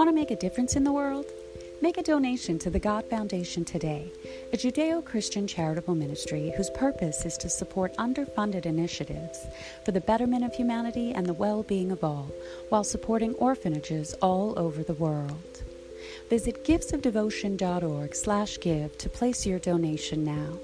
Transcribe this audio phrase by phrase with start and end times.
[0.00, 1.26] Want to make a difference in the world?
[1.82, 4.10] Make a donation to the God Foundation today,
[4.50, 9.44] a Judeo Christian charitable ministry whose purpose is to support underfunded initiatives
[9.84, 12.30] for the betterment of humanity and the well being of all,
[12.70, 15.62] while supporting orphanages all over the world.
[16.30, 20.54] Visit giftsofdevotion.org slash give to place your donation now.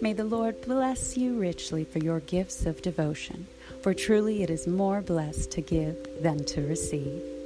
[0.00, 3.46] May the Lord bless you richly for your gifts of devotion,
[3.82, 7.43] for truly it is more blessed to give than to receive.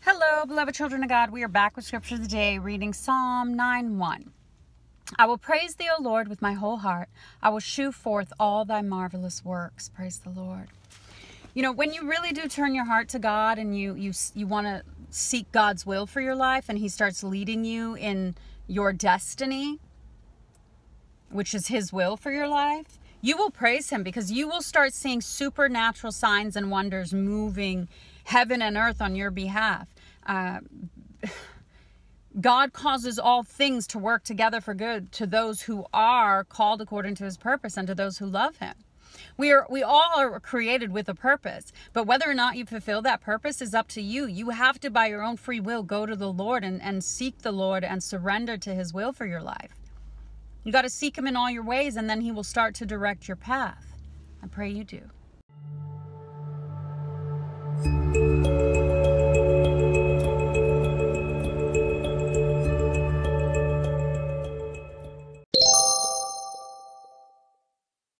[0.00, 1.30] Hello, beloved children of God.
[1.30, 4.30] We are back with Scripture of the Day, reading Psalm 9 1.
[5.18, 7.08] I will praise thee, O Lord, with my whole heart.
[7.42, 9.90] I will shew forth all thy marvelous works.
[9.90, 10.68] Praise the Lord.
[11.54, 14.46] You know, when you really do turn your heart to God and you you you
[14.46, 18.34] want to seek God's will for your life and he starts leading you in
[18.66, 19.78] your destiny,
[21.34, 24.94] which is his will for your life, you will praise him because you will start
[24.94, 27.88] seeing supernatural signs and wonders moving
[28.24, 29.88] heaven and earth on your behalf.
[30.24, 30.60] Uh,
[32.40, 37.16] God causes all things to work together for good to those who are called according
[37.16, 38.74] to his purpose and to those who love him.
[39.36, 43.02] We are we all are created with a purpose, but whether or not you fulfill
[43.02, 44.26] that purpose is up to you.
[44.26, 47.38] You have to by your own free will go to the Lord and, and seek
[47.38, 49.83] the Lord and surrender to his will for your life.
[50.64, 52.86] You got to seek him in all your ways and then he will start to
[52.86, 53.84] direct your path.
[54.42, 55.02] I pray you do.